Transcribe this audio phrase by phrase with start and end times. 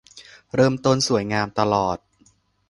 [0.55, 1.97] เริ่มต้นสวยงามตลอด